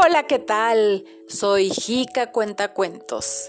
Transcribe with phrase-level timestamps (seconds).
[0.00, 1.04] Hola, ¿qué tal?
[1.26, 3.48] Soy Jica Cuentacuentos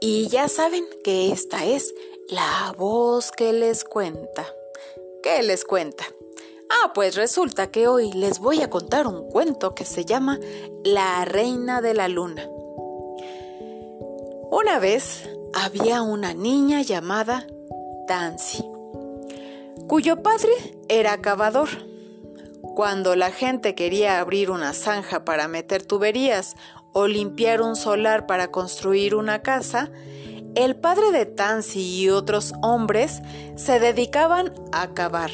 [0.00, 1.94] y ya saben que esta es
[2.30, 4.46] la voz que les cuenta.
[5.22, 6.04] ¿Qué les cuenta?
[6.70, 10.40] Ah, pues resulta que hoy les voy a contar un cuento que se llama
[10.84, 12.48] La Reina de la Luna.
[14.50, 17.46] Una vez había una niña llamada
[18.06, 18.64] Tansy,
[19.86, 20.52] cuyo padre
[20.88, 21.89] era cavador
[22.62, 26.56] cuando la gente quería abrir una zanja para meter tuberías
[26.92, 29.90] o limpiar un solar para construir una casa,
[30.54, 33.22] el padre de Tansy y otros hombres
[33.56, 35.30] se dedicaban a cavar.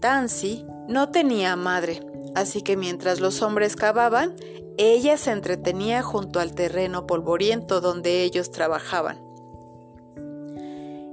[0.00, 2.00] Tansy no tenía madre,
[2.34, 4.34] así que mientras los hombres cavaban,
[4.78, 9.18] ella se entretenía junto al terreno polvoriento donde ellos trabajaban.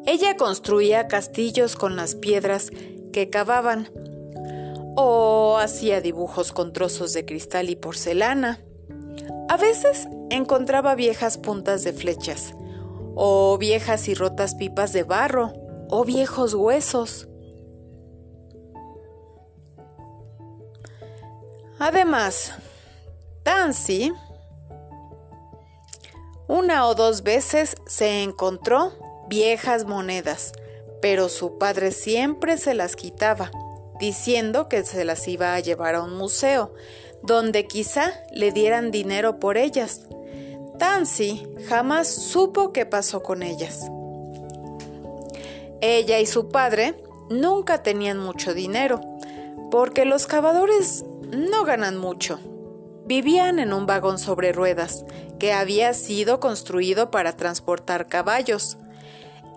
[0.06, 2.72] Ella construía castillos con las piedras
[3.14, 3.90] que cavaban
[4.96, 8.60] o hacía dibujos con trozos de cristal y porcelana.
[9.50, 12.54] A veces encontraba viejas puntas de flechas,
[13.16, 15.54] o viejas y rotas pipas de barro,
[15.90, 17.28] o viejos huesos.
[21.80, 22.54] Además,
[23.44, 24.14] Tansy
[26.48, 28.92] una o dos veces se encontró
[29.28, 30.52] viejas monedas,
[31.02, 33.50] pero su padre siempre se las quitaba
[34.00, 36.74] diciendo que se las iba a llevar a un museo,
[37.22, 40.02] donde quizá le dieran dinero por ellas.
[40.78, 43.80] Tansy jamás supo qué pasó con ellas.
[45.82, 46.96] Ella y su padre
[47.30, 49.02] nunca tenían mucho dinero,
[49.72, 52.40] porque los cavadores no ganan mucho.
[53.06, 55.06] Vivían en un vagón sobre ruedas,
[55.40, 58.78] que había sido construido para transportar caballos.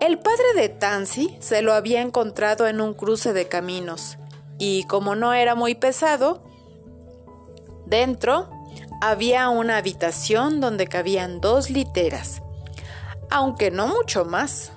[0.01, 4.17] El padre de Tansy se lo había encontrado en un cruce de caminos
[4.57, 6.43] y como no era muy pesado,
[7.85, 8.49] dentro
[9.01, 12.41] había una habitación donde cabían dos literas,
[13.29, 14.71] aunque no mucho más.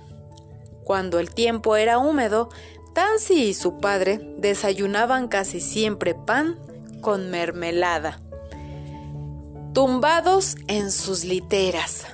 [0.84, 2.48] Cuando el tiempo era húmedo,
[2.92, 6.58] Tansy y su padre desayunaban casi siempre pan
[7.00, 8.20] con mermelada,
[9.72, 12.06] tumbados en sus literas.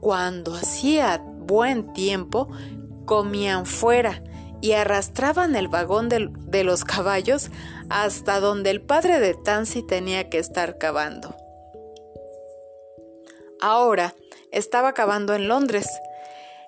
[0.00, 2.48] Cuando hacía buen tiempo,
[3.04, 4.22] comían fuera
[4.60, 7.50] y arrastraban el vagón de, los caballos
[7.88, 11.34] hasta donde el padre de Tansy tenía que estar cavando.
[13.60, 14.14] Ahora
[14.50, 15.88] estaba cavando en Londres,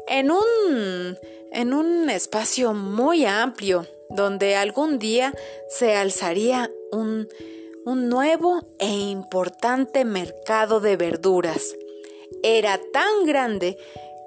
[0.09, 1.17] en un,
[1.53, 5.33] en un espacio muy amplio, donde algún día
[5.69, 7.28] se alzaría un,
[7.84, 11.75] un nuevo e importante mercado de verduras.
[12.43, 13.77] Era tan grande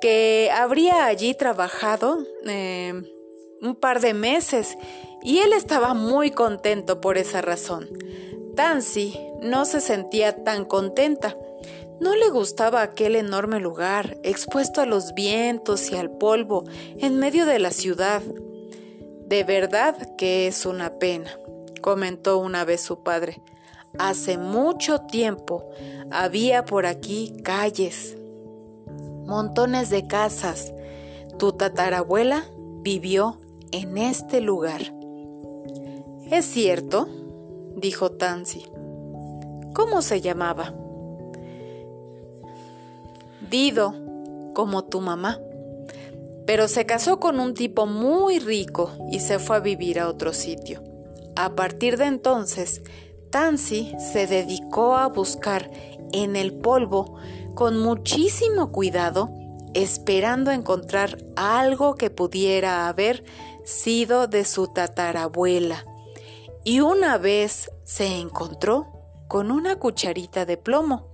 [0.01, 3.12] que habría allí trabajado eh,
[3.63, 4.77] un par de meses
[5.23, 7.87] y él estaba muy contento por esa razón.
[8.55, 11.35] Tansy no se sentía tan contenta.
[11.99, 16.65] No le gustaba aquel enorme lugar, expuesto a los vientos y al polvo,
[16.97, 18.21] en medio de la ciudad.
[19.25, 21.31] De verdad que es una pena,
[21.81, 23.41] comentó una vez su padre.
[23.97, 25.69] Hace mucho tiempo
[26.11, 28.17] había por aquí calles,
[29.25, 30.73] montones de casas.
[31.37, 32.43] Tu tatarabuela
[32.81, 33.37] vivió
[33.73, 34.81] en este lugar.
[36.29, 37.09] Es cierto,
[37.75, 38.63] dijo Tansy.
[39.73, 40.75] ¿Cómo se llamaba?
[43.49, 43.95] Dido,
[44.53, 45.39] como tu mamá.
[46.45, 50.33] Pero se casó con un tipo muy rico y se fue a vivir a otro
[50.33, 50.83] sitio.
[51.35, 52.83] A partir de entonces,
[53.31, 55.71] Tansy se dedicó a buscar
[56.11, 57.15] en el polvo
[57.55, 59.31] con muchísimo cuidado,
[59.73, 63.23] esperando encontrar algo que pudiera haber
[63.63, 65.85] sido de su tatarabuela,
[66.63, 68.87] y una vez se encontró
[69.27, 71.07] con una cucharita de plomo,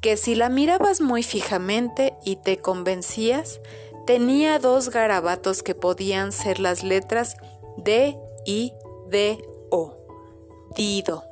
[0.00, 3.60] que si la mirabas muy fijamente y te convencías,
[4.06, 7.36] tenía dos garabatos que podían ser las letras
[7.78, 8.72] D, I,
[9.08, 9.94] D, O.
[10.76, 11.24] Dido.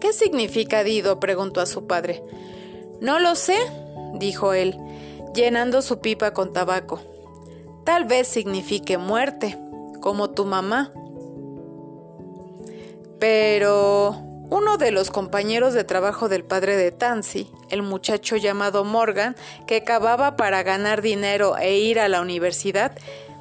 [0.00, 1.18] ¿Qué significa Dido?
[1.18, 2.22] preguntó a su padre.
[3.00, 3.56] No lo sé,
[4.14, 4.78] dijo él,
[5.34, 7.00] llenando su pipa con tabaco.
[7.84, 9.58] Tal vez signifique muerte,
[10.00, 10.90] como tu mamá.
[13.20, 14.16] Pero
[14.50, 19.36] uno de los compañeros de trabajo del padre de Tansy, el muchacho llamado Morgan,
[19.66, 22.96] que cavaba para ganar dinero e ir a la universidad,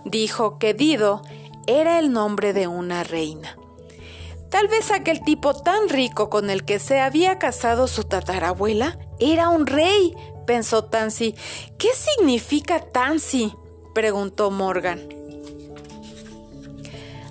[0.06, 1.22] dijo que Dido
[1.66, 3.58] era el nombre de una reina.
[4.50, 9.50] Tal vez aquel tipo tan rico con el que se había casado su tatarabuela era
[9.50, 10.14] un rey,
[10.46, 11.34] pensó Tansy.
[11.78, 13.54] ¿Qué significa Tansy?
[13.94, 15.02] Preguntó Morgan.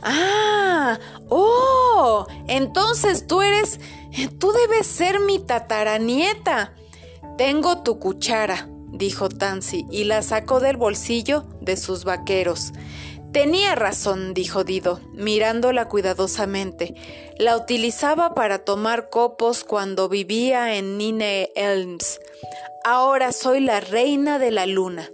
[0.02, 0.98] Ah,
[1.28, 3.78] oh, entonces tú eres
[4.38, 6.74] Tú debes ser mi tataranieta.
[7.38, 12.72] Tengo tu cuchara, dijo Tansy, y la sacó del bolsillo de sus vaqueros.
[13.32, 16.94] Tenía razón, dijo Dido, mirándola cuidadosamente.
[17.38, 22.20] La utilizaba para tomar copos cuando vivía en Nine Elms.
[22.84, 25.08] Ahora soy la reina de la luna.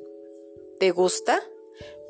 [0.78, 1.42] ¿Te gusta?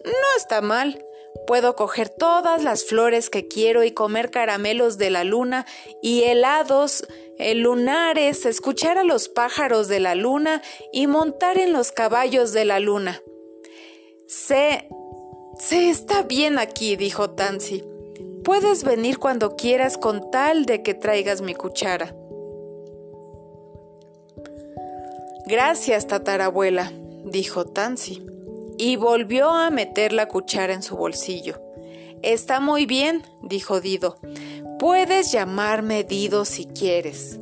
[0.05, 1.05] No está mal.
[1.47, 5.67] Puedo coger todas las flores que quiero y comer caramelos de la luna
[6.03, 7.07] y helados,
[7.39, 10.63] eh, lunares, escuchar a los pájaros de la luna
[10.93, 13.23] y montar en los caballos de la luna.
[14.27, 14.89] Sé
[15.59, 17.85] se está bien aquí, dijo Tansy.
[18.45, 22.15] Puedes venir cuando quieras con tal de que traigas mi cuchara.
[25.47, 26.93] Gracias, tatarabuela,
[27.25, 28.25] dijo Tansy,
[28.79, 31.61] y volvió a meter la cuchara en su bolsillo.
[32.23, 34.19] Está muy bien, dijo Dido.
[34.79, 37.39] Puedes llamarme Dido si quieres.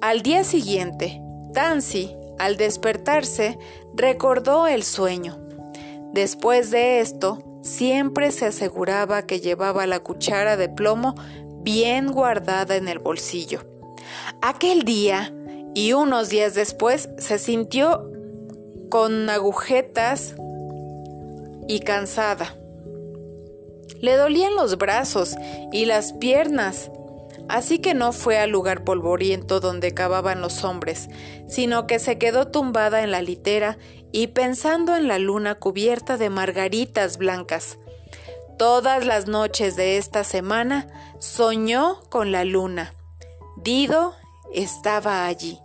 [0.00, 1.20] Al día siguiente,
[1.54, 3.58] Tansy, al despertarse,
[3.94, 5.38] recordó el sueño.
[6.12, 11.14] Después de esto, siempre se aseguraba que llevaba la cuchara de plomo
[11.62, 13.66] bien guardada en el bolsillo.
[14.40, 15.34] Aquel día
[15.74, 18.10] y unos días después se sintió
[18.88, 20.34] con agujetas
[21.68, 22.54] y cansada.
[24.00, 25.36] Le dolían los brazos
[25.72, 26.90] y las piernas,
[27.48, 31.08] así que no fue al lugar polvoriento donde cavaban los hombres,
[31.48, 33.78] sino que se quedó tumbada en la litera
[34.12, 37.78] y pensando en la luna cubierta de margaritas blancas.
[38.58, 40.88] Todas las noches de esta semana
[41.18, 42.94] soñó con la luna.
[43.56, 44.14] Dido
[44.52, 45.60] estaba allí,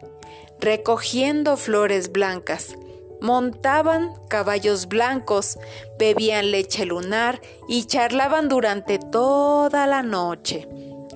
[0.60, 2.76] recogiendo flores blancas.
[3.24, 5.58] Montaban caballos blancos,
[5.98, 7.40] bebían leche lunar
[7.70, 10.68] y charlaban durante toda la noche.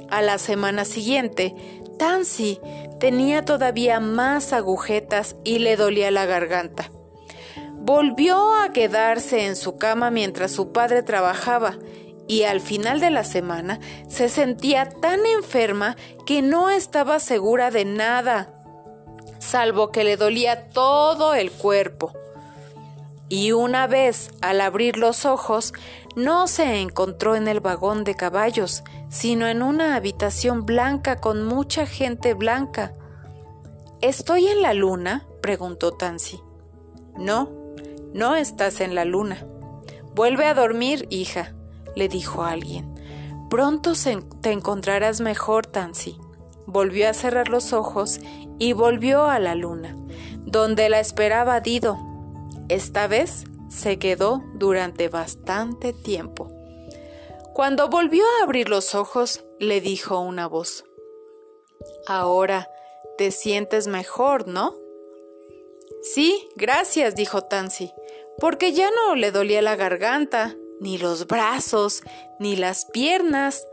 [0.09, 1.53] A la semana siguiente,
[1.99, 2.61] Tansy
[3.01, 6.89] tenía todavía más agujetas y le dolía la garganta.
[7.73, 11.77] Volvió a quedarse en su cama mientras su padre trabajaba
[12.25, 17.83] y al final de la semana se sentía tan enferma que no estaba segura de
[17.83, 18.53] nada,
[19.47, 22.13] salvo que le dolía todo el cuerpo.
[23.29, 25.73] Y una vez, al abrir los ojos,
[26.15, 31.85] no se encontró en el vagón de caballos, sino en una habitación blanca con mucha
[31.85, 32.93] gente blanca.
[34.01, 35.27] ¿Estoy en la luna?
[35.41, 36.39] preguntó Tansy.
[37.17, 37.49] No,
[38.13, 39.45] no estás en la luna.
[40.15, 41.53] Vuelve a dormir, hija,
[41.95, 42.93] le dijo alguien.
[43.49, 43.93] Pronto
[44.41, 46.17] te encontrarás mejor, Tansy.
[46.65, 48.19] Volvió a cerrar los ojos
[48.59, 49.95] y volvió a la luna,
[50.45, 51.97] donde la esperaba Dido.
[52.69, 56.51] Esta vez se quedó durante bastante tiempo.
[57.53, 60.85] Cuando volvió a abrir los ojos, le dijo una voz.
[62.07, 62.69] Ahora
[63.17, 64.75] te sientes mejor, ¿no?
[66.01, 67.91] Sí, gracias, dijo Tansy
[68.37, 72.03] porque ya no le dolía la garganta, ni los brazos,
[72.39, 73.67] ni las piernas.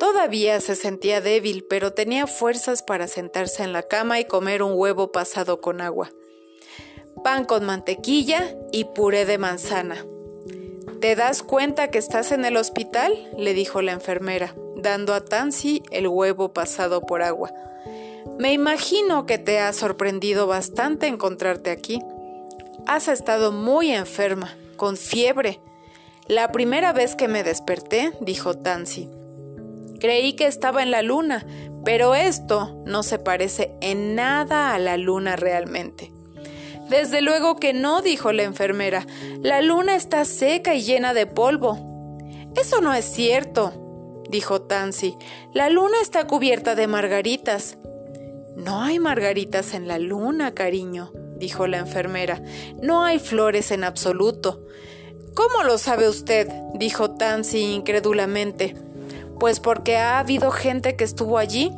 [0.00, 4.72] Todavía se sentía débil, pero tenía fuerzas para sentarse en la cama y comer un
[4.74, 6.10] huevo pasado con agua,
[7.22, 10.06] pan con mantequilla y puré de manzana.
[11.02, 13.12] ¿Te das cuenta que estás en el hospital?
[13.36, 17.52] le dijo la enfermera, dando a Tansy el huevo pasado por agua.
[18.38, 22.00] Me imagino que te ha sorprendido bastante encontrarte aquí.
[22.86, 25.60] Has estado muy enferma, con fiebre.
[26.26, 29.19] La primera vez que me desperté, dijo Tansy.
[30.00, 31.46] Creí que estaba en la luna,
[31.84, 36.12] pero esto no se parece en nada a la luna realmente.
[36.88, 39.06] Desde luego que no, dijo la enfermera.
[39.42, 41.78] La luna está seca y llena de polvo.
[42.56, 45.14] Eso no es cierto, dijo Tansy.
[45.54, 47.78] La luna está cubierta de margaritas.
[48.56, 52.42] No hay margaritas en la luna, cariño, dijo la enfermera.
[52.82, 54.66] No hay flores en absoluto.
[55.34, 56.48] ¿Cómo lo sabe usted?
[56.74, 58.74] dijo Tansy incrédulamente.
[59.40, 61.72] Pues porque ha habido gente que estuvo allí,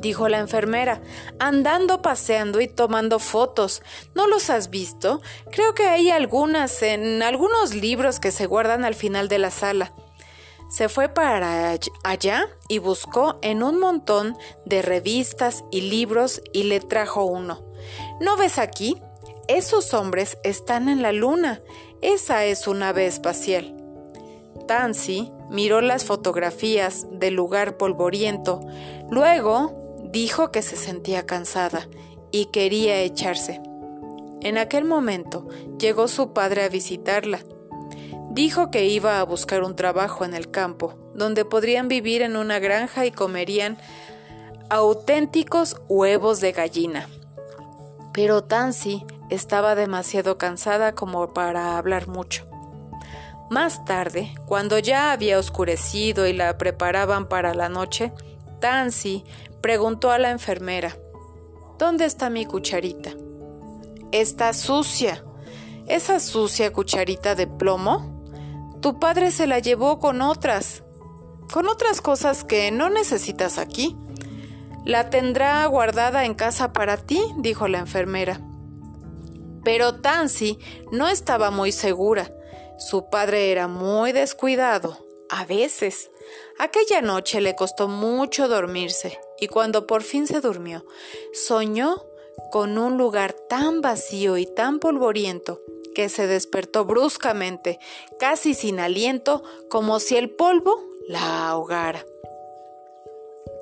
[0.00, 1.00] dijo la enfermera,
[1.38, 3.82] andando, paseando y tomando fotos.
[4.16, 5.22] ¿No los has visto?
[5.52, 9.92] Creo que hay algunas en algunos libros que se guardan al final de la sala.
[10.68, 16.80] Se fue para allá y buscó en un montón de revistas y libros y le
[16.80, 17.64] trajo uno.
[18.20, 19.00] ¿No ves aquí?
[19.46, 21.62] Esos hombres están en la luna.
[22.02, 23.76] Esa es una nave espacial.
[24.66, 28.60] Tansy miró las fotografías del lugar polvoriento.
[29.10, 31.88] Luego dijo que se sentía cansada
[32.30, 33.60] y quería echarse.
[34.42, 35.48] En aquel momento
[35.78, 37.40] llegó su padre a visitarla.
[38.30, 42.58] dijo que iba a buscar un trabajo en el campo, donde podrían vivir en una
[42.58, 43.78] granja y comerían
[44.68, 47.08] auténticos huevos de gallina.
[48.12, 52.45] Pero Tansy estaba demasiado cansada como para hablar mucho.
[53.50, 58.12] Más tarde, cuando ya había oscurecido y la preparaban para la noche,
[58.60, 59.24] Tansy
[59.60, 60.96] preguntó a la enfermera,
[61.78, 63.10] ¿Dónde está mi cucharita?
[64.10, 65.22] Está sucia.
[65.86, 68.24] ¿Esa sucia cucharita de plomo?
[68.80, 70.82] Tu padre se la llevó con otras,
[71.52, 73.94] con otras cosas que no necesitas aquí.
[74.86, 78.40] La tendrá guardada en casa para ti, dijo la enfermera.
[79.62, 80.58] Pero Tansy
[80.92, 82.30] no estaba muy segura.
[82.78, 86.10] Su padre era muy descuidado, a veces.
[86.58, 90.84] Aquella noche le costó mucho dormirse y cuando por fin se durmió,
[91.32, 92.04] soñó
[92.50, 95.60] con un lugar tan vacío y tan polvoriento
[95.94, 97.78] que se despertó bruscamente,
[98.18, 102.04] casi sin aliento, como si el polvo la ahogara.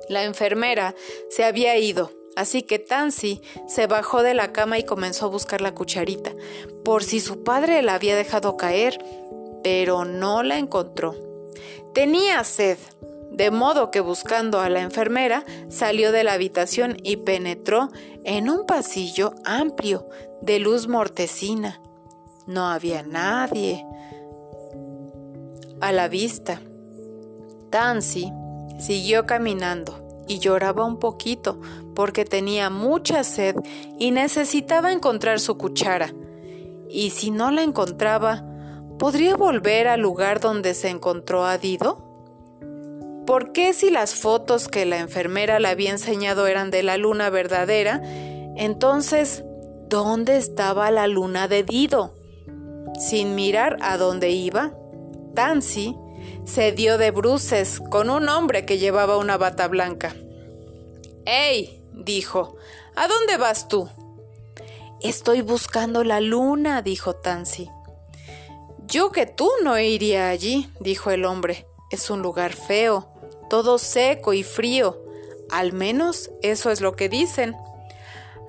[0.09, 0.95] La enfermera
[1.29, 5.61] se había ido, así que Tansy se bajó de la cama y comenzó a buscar
[5.61, 6.33] la cucharita,
[6.83, 8.97] por si su padre la había dejado caer,
[9.63, 11.15] pero no la encontró.
[11.93, 12.77] Tenía sed,
[13.31, 17.89] de modo que buscando a la enfermera salió de la habitación y penetró
[18.23, 20.07] en un pasillo amplio
[20.41, 21.81] de luz mortecina.
[22.47, 23.85] No había nadie
[25.81, 26.61] a la vista.
[27.71, 28.31] Tansy
[28.79, 31.59] siguió caminando y lloraba un poquito
[31.95, 33.55] porque tenía mucha sed
[33.97, 36.13] y necesitaba encontrar su cuchara.
[36.89, 38.43] Y si no la encontraba,
[38.99, 42.03] ¿podría volver al lugar donde se encontró a Dido?
[43.25, 47.29] ¿Por qué si las fotos que la enfermera le había enseñado eran de la luna
[47.29, 48.01] verdadera,
[48.55, 49.43] entonces,
[49.89, 52.13] ¿dónde estaba la luna de Dido?
[52.99, 54.73] Sin mirar a dónde iba,
[55.33, 55.97] Tansy
[56.45, 60.15] se dio de bruces con un hombre que llevaba una bata blanca.
[61.25, 61.81] ¡Ey!
[61.91, 62.55] dijo,
[62.95, 63.89] ¿a dónde vas tú?
[65.01, 67.69] Estoy buscando la luna, dijo Tansy.
[68.87, 71.67] Yo que tú no iría allí, dijo el hombre.
[71.91, 73.15] Es un lugar feo
[73.49, 75.01] todo seco y frío.
[75.49, 77.55] Al menos eso es lo que dicen.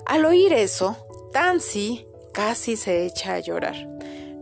[0.05, 0.97] Al oír eso,
[1.31, 3.75] Tansy casi se echa a llorar.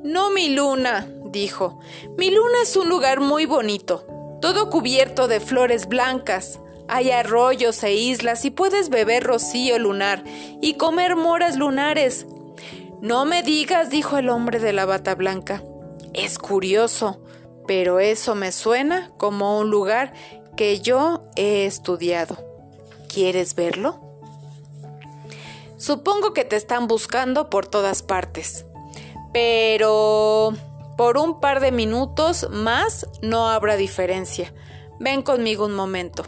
[0.04, 1.77] No, mi luna, dijo.
[2.18, 4.06] Mi luna es un lugar muy bonito,
[4.42, 6.62] todo cubierto de flores blancas.
[6.88, 10.24] Hay arroyos e islas y puedes beber rocío lunar
[10.62, 12.25] y comer moras lunares.
[13.01, 15.62] No me digas, dijo el hombre de la bata blanca.
[16.13, 17.20] Es curioso,
[17.68, 20.13] pero eso me suena como un lugar
[20.56, 22.38] que yo he estudiado.
[23.13, 24.00] ¿Quieres verlo?
[25.75, 28.65] Supongo que te están buscando por todas partes,
[29.34, 30.54] pero
[30.98, 34.54] por un par de minutos más no habrá diferencia.
[35.00, 36.24] Ven conmigo un momento.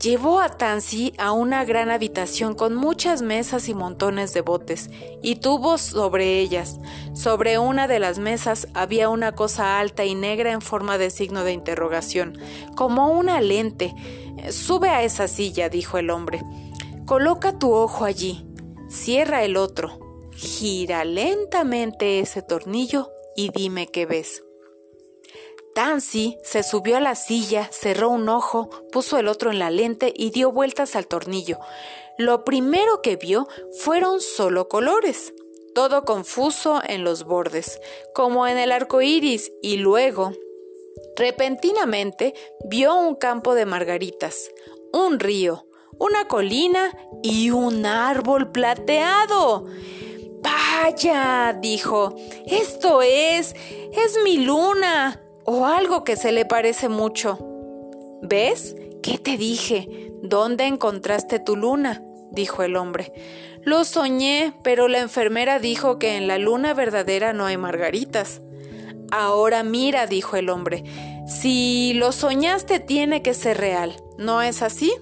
[0.00, 4.90] Llevó a Tansy a una gran habitación con muchas mesas y montones de botes
[5.22, 6.78] y tubos sobre ellas.
[7.14, 11.44] Sobre una de las mesas había una cosa alta y negra en forma de signo
[11.44, 12.38] de interrogación,
[12.76, 13.94] como una lente.
[14.50, 16.42] Sube a esa silla, dijo el hombre.
[17.06, 18.46] Coloca tu ojo allí.
[18.90, 19.98] Cierra el otro.
[20.32, 24.42] Gira lentamente ese tornillo y dime qué ves.
[25.74, 30.12] Tansy se subió a la silla, cerró un ojo, puso el otro en la lente
[30.16, 31.58] y dio vueltas al tornillo.
[32.16, 33.46] Lo primero que vio
[33.78, 35.34] fueron solo colores,
[35.74, 37.78] todo confuso en los bordes,
[38.14, 40.32] como en el arco iris, y luego,
[41.14, 42.32] repentinamente,
[42.64, 44.50] vio un campo de margaritas,
[44.94, 45.66] un río,
[45.98, 49.66] una colina y un árbol plateado.
[50.42, 52.14] Vaya, dijo,
[52.46, 53.54] esto es,
[53.92, 57.38] es mi luna o algo que se le parece mucho.
[58.22, 58.76] ¿Ves?
[59.02, 60.10] ¿Qué te dije?
[60.22, 62.02] ¿Dónde encontraste tu luna?
[62.32, 63.12] dijo el hombre.
[63.62, 68.40] Lo soñé, pero la enfermera dijo que en la luna verdadera no hay margaritas.
[69.10, 70.84] Ahora mira, dijo el hombre,
[71.26, 74.92] si lo soñaste tiene que ser real, ¿no es así?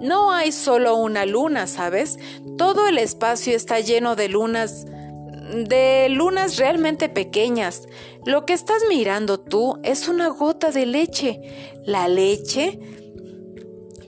[0.00, 2.18] No hay solo una luna, ¿sabes?
[2.58, 4.86] Todo el espacio está lleno de lunas
[5.46, 7.86] de lunas realmente pequeñas.
[8.24, 11.40] Lo que estás mirando tú es una gota de leche.
[11.84, 12.80] La leche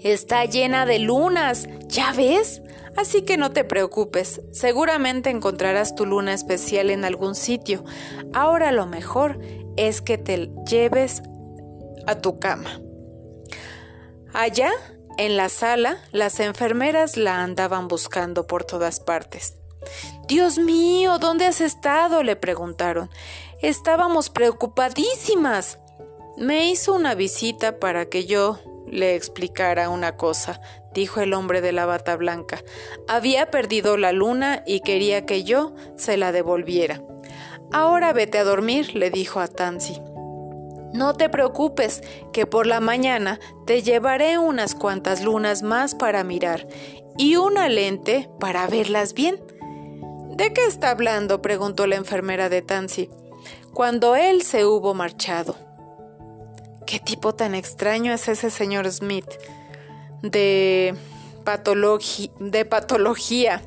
[0.03, 2.63] está llena de lunas, ¿ya ves?
[2.97, 7.85] Así que no te preocupes, seguramente encontrarás tu luna especial en algún sitio.
[8.33, 9.39] Ahora lo mejor
[9.77, 11.23] es que te lleves
[12.09, 12.81] a tu cama.
[14.33, 14.73] Allá,
[15.19, 19.59] en la sala, las enfermeras la andaban buscando por todas partes
[20.27, 22.23] Dios mío, ¿dónde has estado?
[22.23, 23.11] le preguntaron.
[23.63, 25.79] Estábamos preocupadísimas.
[26.37, 30.61] Me hizo una visita para que yo le explicara una cosa,
[30.93, 32.63] dijo el hombre de la bata blanca.
[33.09, 37.03] Había perdido la luna y quería que yo se la devolviera.
[37.73, 40.01] Ahora vete a dormir, le dijo a Tansy.
[40.93, 42.03] No te preocupes,
[42.33, 46.67] que por la mañana te llevaré unas cuantas lunas más para mirar
[47.19, 49.41] y una lente para verlas bien.
[50.31, 51.43] ¿De qué está hablando?
[51.43, 53.11] preguntó la enfermera de Tansy,
[53.75, 55.57] cuando él se hubo marchado.
[56.87, 59.29] ¿Qué tipo tan extraño es ese señor Smith?
[60.23, 60.95] De,
[62.41, 63.63] de patología.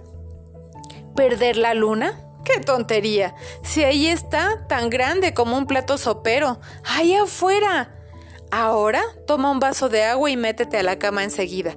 [1.16, 2.31] ¿Perder la luna?
[2.44, 3.36] ¡Qué tontería!
[3.64, 6.60] Si ahí está, tan grande como un plato sopero.
[6.84, 7.96] ¡Ahí afuera!
[8.52, 11.76] Ahora toma un vaso de agua y métete a la cama enseguida.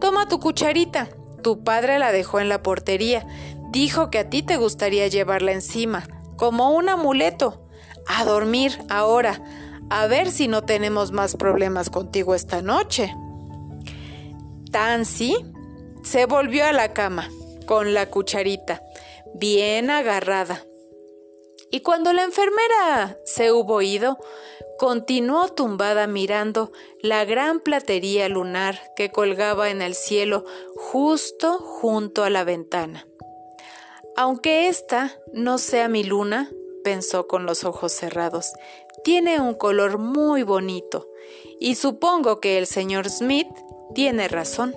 [0.00, 1.08] Toma tu cucharita.
[1.42, 3.26] Tu padre la dejó en la portería.
[3.70, 7.66] Dijo que a ti te gustaría llevarla encima, como un amuleto.
[8.06, 9.40] A dormir ahora
[9.90, 13.14] a ver si no tenemos más problemas contigo esta noche.
[14.70, 15.34] Tansy
[16.02, 17.28] se volvió a la cama
[17.66, 18.82] con la cucharita,
[19.34, 20.64] bien agarrada.
[21.70, 24.18] Y cuando la enfermera se hubo ido,
[24.78, 30.44] continuó tumbada mirando la gran platería lunar que colgaba en el cielo
[30.74, 33.06] justo junto a la ventana.
[34.16, 36.50] Aunque esta no sea mi luna,
[36.82, 38.52] pensó con los ojos cerrados,
[39.04, 41.08] tiene un color muy bonito
[41.60, 43.48] y supongo que el señor Smith
[43.94, 44.74] tiene razón.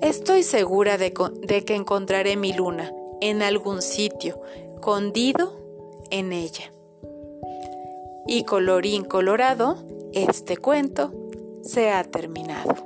[0.00, 4.40] Estoy segura de, que encontraré mi luna en algún sitio,
[4.74, 5.58] escondido
[6.10, 6.72] en ella.
[8.26, 9.76] Y colorín colorado,
[10.12, 11.12] este cuento
[11.62, 12.76] se ha terminado.